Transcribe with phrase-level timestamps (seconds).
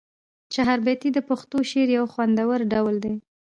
[0.53, 3.13] چهاربیتې د پښتو شعر یو خوندور ډول دی.